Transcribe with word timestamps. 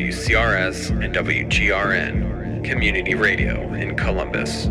WCRS 0.00 1.04
and 1.04 1.14
WGRN 1.14 2.64
Community 2.64 3.14
Radio 3.14 3.70
in 3.74 3.94
Columbus. 3.96 4.64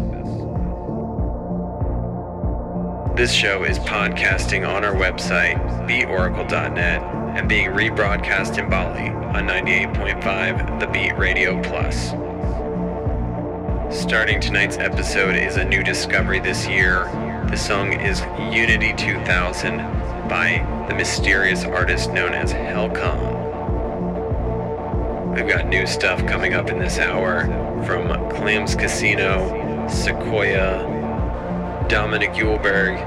This 3.16 3.32
show 3.32 3.64
is 3.64 3.78
podcasting 3.78 4.68
on 4.68 4.84
our 4.84 4.96
website, 4.96 5.60
beatoracle.net, 5.88 7.04
and 7.38 7.48
being 7.48 7.70
rebroadcast 7.70 8.58
in 8.58 8.72
Bali 8.72 9.10
on 9.10 9.48
98.5 9.48 10.80
The 10.80 10.88
Beat 10.88 11.16
Radio 11.16 11.62
Plus. 11.62 12.08
Starting 13.96 14.42
tonight's 14.42 14.78
episode 14.80 15.36
is 15.36 15.58
a 15.58 15.64
new 15.64 15.84
discovery 15.84 16.40
this 16.40 16.68
year. 16.68 17.04
The 17.52 17.56
song 17.56 17.94
is 17.94 18.22
Unity 18.52 18.94
2000 18.94 19.78
by 20.28 20.86
the 20.90 20.96
mysterious 20.96 21.66
artist 21.66 22.12
known 22.14 22.34
as 22.34 22.52
Hellcom. 22.52 23.39
We've 25.36 25.48
got 25.48 25.68
new 25.68 25.86
stuff 25.86 26.26
coming 26.26 26.56
up 26.56 26.70
in 26.70 26.80
this 26.80 26.98
hour 26.98 27.46
from 27.86 28.08
Clams 28.32 28.74
Casino, 28.76 29.50
Sekuoia, 29.88 30.84
Dominik 31.88 32.34
Eulberg, 32.34 33.00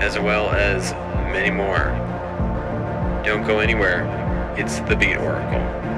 as 0.00 0.16
well 0.16 0.50
as 0.50 0.92
many 1.32 1.50
more. 1.50 1.90
Don't 3.24 3.44
go 3.44 3.58
anywhere. 3.58 4.06
It's 4.56 4.78
the 4.80 4.94
Beat 4.94 5.16
Oracle. 5.16 5.89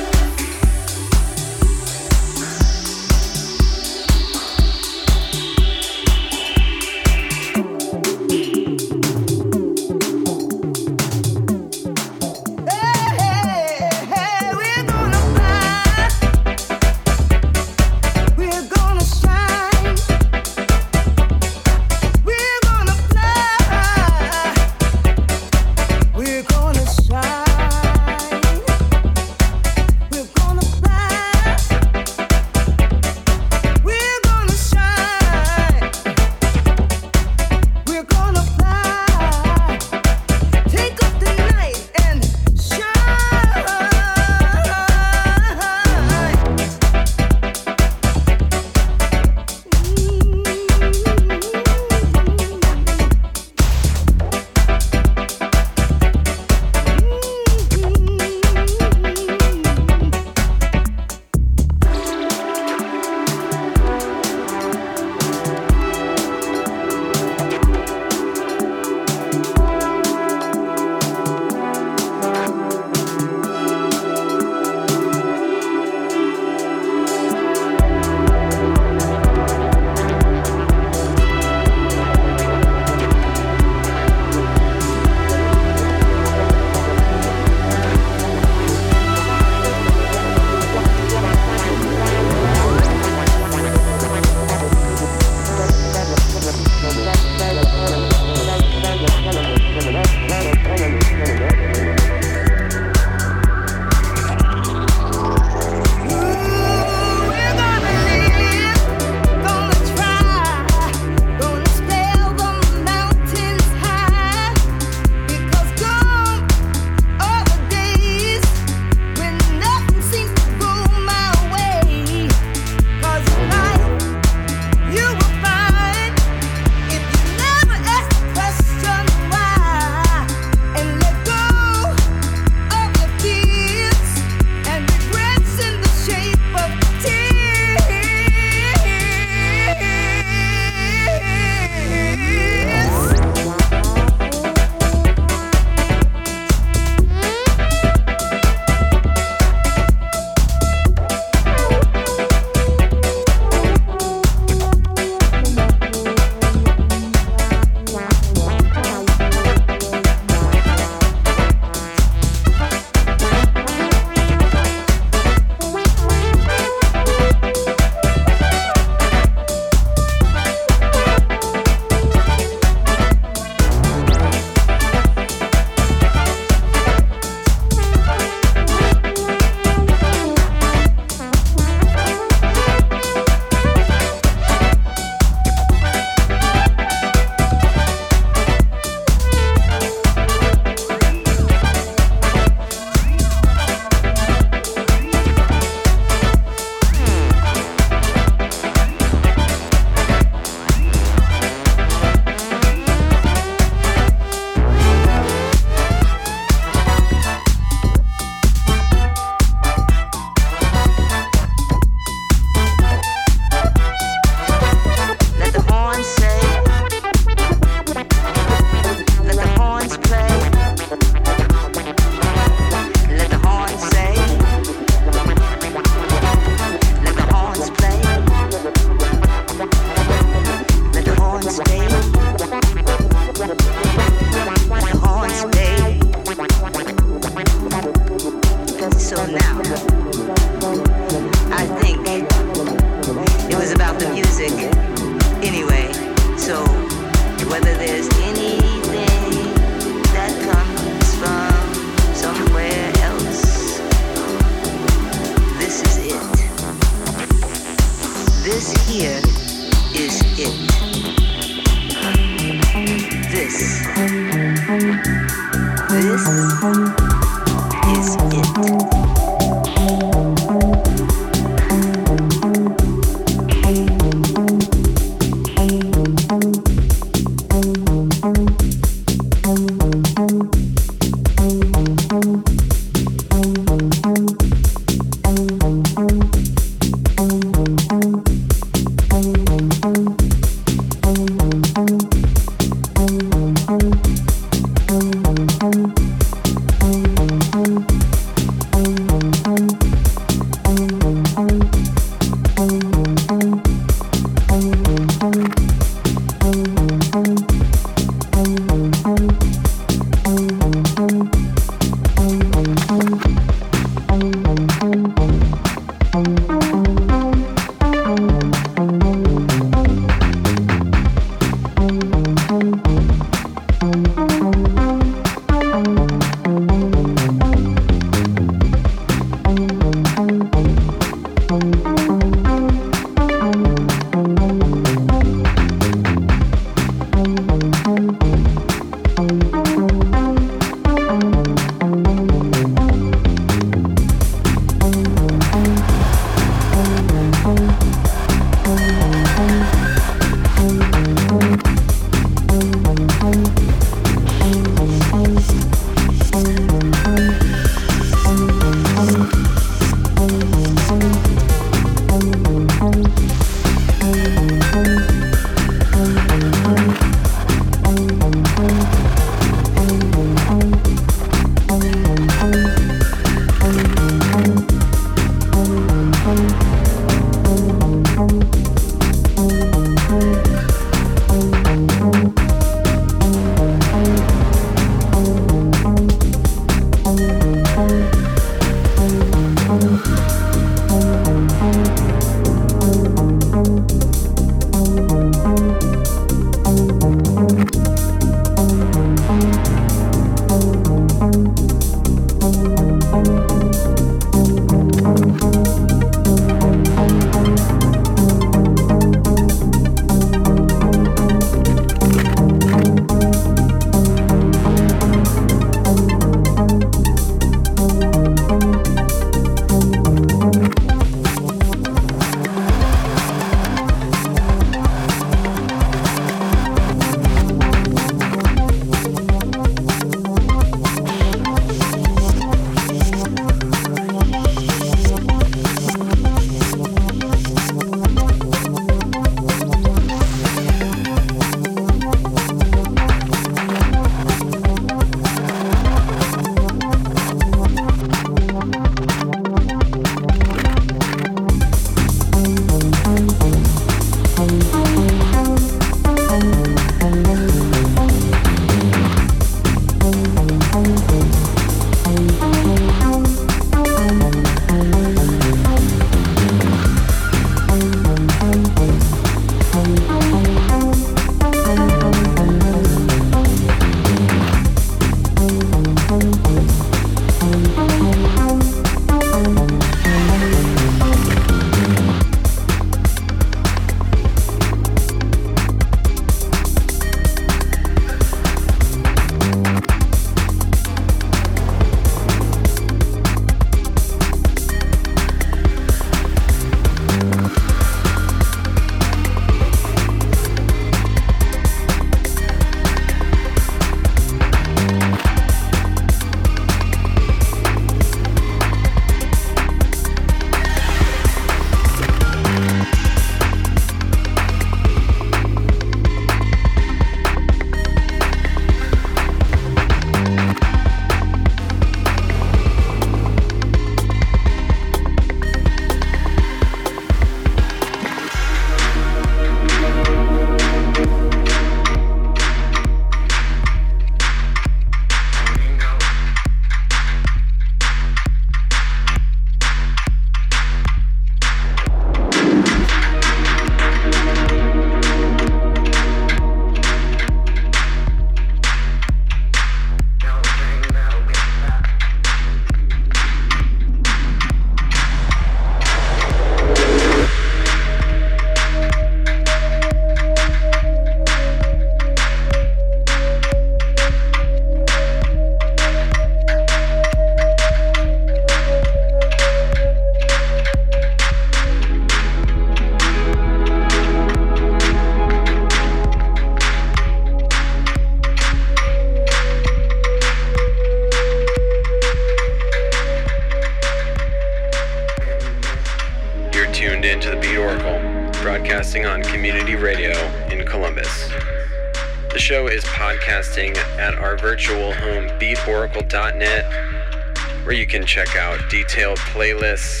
Playlists, 599.41 600.00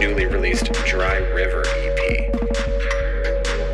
newly 0.00 0.24
released 0.24 0.72
Dry 0.86 1.18
River 1.34 1.62
EP. 1.76 2.32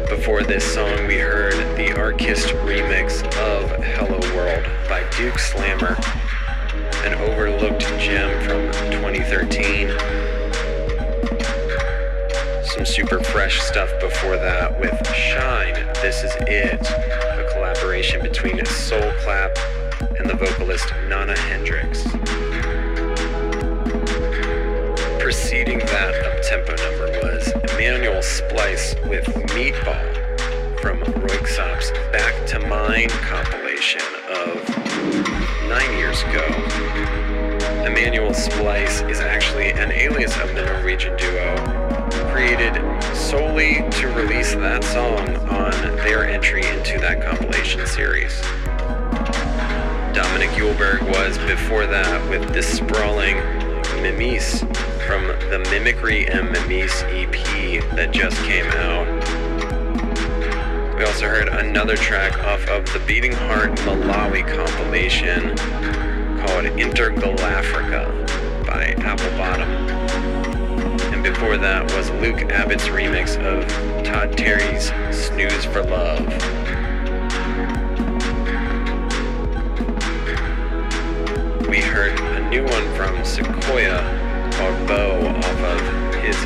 Before 0.08 0.42
this 0.42 0.64
song, 0.74 1.06
we 1.06 1.18
heard 1.18 1.54
the 1.76 1.94
Arkist 1.94 2.48
remix 2.64 3.22
of 3.38 3.70
Hello 3.94 4.18
World 4.34 4.64
by 4.88 5.08
Duke 5.16 5.38
Slammer 5.38 5.96
an 7.04 7.14
overlooked 7.14 7.82
gem 8.00 8.28
from 8.40 8.72
2013. 8.90 9.88
Some 12.64 12.84
super 12.84 13.22
fresh 13.22 13.60
stuff 13.60 13.92
before 14.00 14.36
that 14.36 14.80
with 14.80 15.06
Shine, 15.14 15.74
This 16.02 16.24
Is 16.24 16.32
It, 16.40 16.80
a 16.80 17.48
collaboration 17.52 18.20
between 18.20 18.64
Soul 18.66 19.12
Clap 19.20 19.56
and 20.18 20.28
the 20.28 20.34
vocalist 20.34 20.92
Nona 21.08 21.38
Hendryx. 21.38 22.04
Preceding 25.26 25.80
that 25.80 26.14
up-tempo 26.24 26.76
number 26.76 27.10
was 27.20 27.50
Emmanuel 27.72 28.22
Splice 28.22 28.94
with 29.08 29.24
Meatball 29.56 30.80
from 30.80 31.00
Röyksopp's 31.00 31.90
Back 32.12 32.46
to 32.46 32.60
Mine 32.60 33.08
compilation 33.08 34.02
of 34.30 34.68
nine 35.68 35.98
years 35.98 36.22
ago. 36.22 36.46
Emmanuel 37.84 38.32
Splice 38.32 39.00
is 39.10 39.18
actually 39.18 39.72
an 39.72 39.90
alias 39.90 40.36
of 40.38 40.54
the 40.54 40.64
Norwegian 40.64 41.16
duo, 41.16 41.56
created 42.30 42.80
solely 43.12 43.84
to 43.98 44.06
release 44.14 44.54
that 44.54 44.84
song 44.84 45.28
on 45.48 45.72
their 45.96 46.24
entry 46.24 46.64
into 46.68 47.00
that 47.00 47.20
compilation 47.20 47.84
series. 47.84 48.30
Dominik 50.14 50.50
Eulberg 50.50 51.02
was 51.02 51.36
before 51.38 51.86
that 51.86 52.30
with 52.30 52.54
the 52.54 52.62
sprawling 52.62 53.38
Mimis 54.00 54.62
the 55.50 55.60
Mimicry 55.70 56.26
and 56.26 56.50
Mimis 56.50 57.02
EP 57.04 57.32
that 57.94 58.10
just 58.10 58.36
came 58.38 58.66
out. 58.66 59.06
We 60.96 61.04
also 61.04 61.28
heard 61.28 61.48
another 61.48 61.96
track 61.96 62.36
off 62.40 62.68
of 62.68 62.84
the 62.92 62.98
Beating 63.06 63.32
Heart 63.32 63.76
Malawi 63.80 64.44
compilation 64.44 65.56
called 66.38 66.64
Intergalafrica 66.76 68.66
by 68.66 68.86
Apple 69.04 69.30
Bottom. 69.38 69.70
And 71.14 71.22
before 71.22 71.56
that 71.58 71.84
was 71.92 72.10
Luke 72.10 72.50
Abbott's 72.50 72.88
remix 72.88 73.36
of 73.38 73.68
Todd 74.04 74.32
Terje's 74.36 74.86
Snooze 75.16 75.64
for 75.66 75.84
Love. 75.84 76.26
We 81.68 81.80
heard 81.80 82.18
a 82.18 82.48
new 82.50 82.64
one 82.64 82.94
from 82.96 83.16
Sekuoia 83.18 84.25
called 84.56 84.88
Bow 84.88 85.26
off 85.36 85.60
of 85.60 86.14
his 86.14 86.36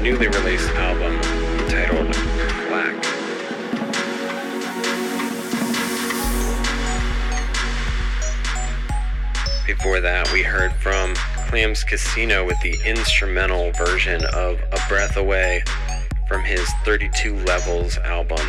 newly 0.00 0.28
released 0.28 0.70
album 0.76 1.20
titled 1.68 2.06
Black. 2.68 2.94
Before 9.66 10.00
that, 10.00 10.30
we 10.32 10.44
heard 10.44 10.72
from 10.74 11.14
Clams 11.48 11.82
Casino 11.82 12.46
with 12.46 12.60
the 12.60 12.76
instrumental 12.84 13.72
version 13.72 14.24
of 14.26 14.60
A 14.70 14.78
Breath 14.88 15.16
Away 15.16 15.64
from 16.28 16.42
his 16.44 16.70
32 16.84 17.34
Levels 17.38 17.98
album. 17.98 18.46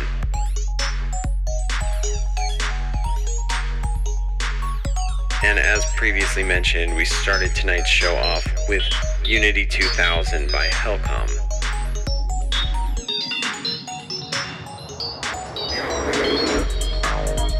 And 5.48 5.58
as 5.58 5.82
previously 5.96 6.42
mentioned, 6.44 6.94
we 6.94 7.06
started 7.06 7.54
tonight's 7.54 7.88
show 7.88 8.14
off 8.16 8.46
with 8.68 8.82
Unity 9.24 9.64
2000 9.64 10.52
by 10.52 10.68
Hellcom. 10.68 11.26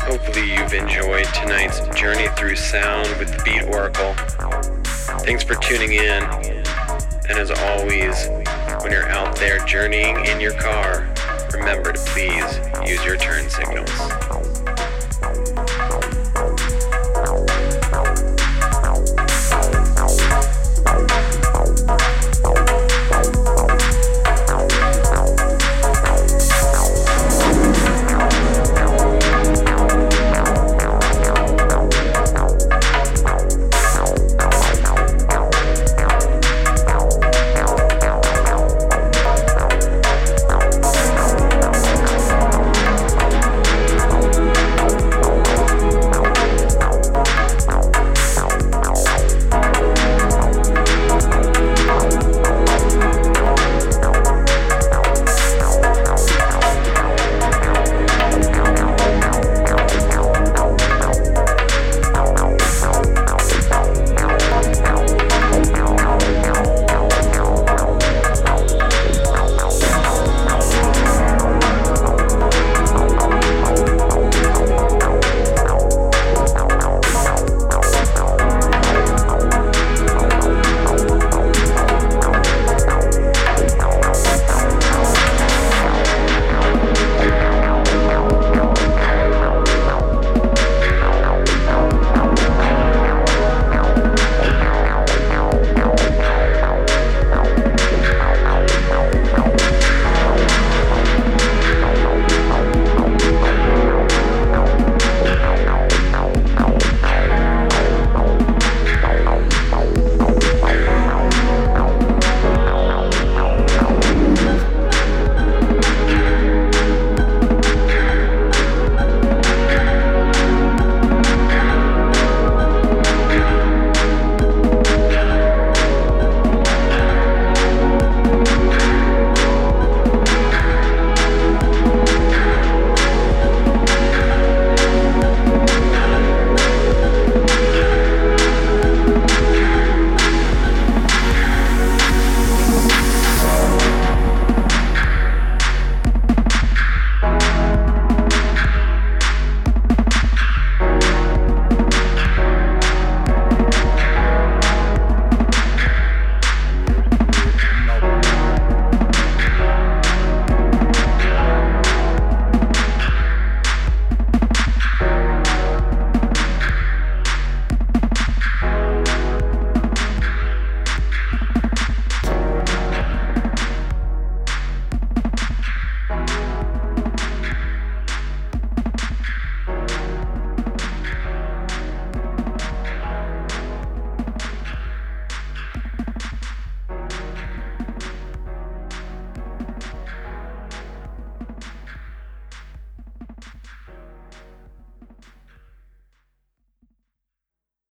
Hopefully, 0.03 0.53
you've 0.53 0.75
enjoyed 0.75 1.25
tonight's 1.33 1.81
journey 1.99 2.29
through 2.37 2.57
sound 2.57 3.09
with 3.19 3.35
the 3.35 3.43
Beat 3.43 3.63
Oracle. 3.75 4.13
Thanks 5.25 5.43
for 5.43 5.55
tuning 5.55 5.93
in. 5.93 6.25
And 7.31 7.39
as 7.39 7.51
always, 7.51 8.29
when 8.83 8.93
you're 8.93 9.09
out 9.09 9.35
there 9.37 9.65
journeying 9.65 10.27
in 10.27 10.43
your 10.43 10.53
car, 10.61 11.09
remember 11.55 11.95
to 11.95 12.01
please 12.01 12.61
use 12.87 13.03
your 13.07 13.17
turn 13.17 13.49
signals. 13.49 14.28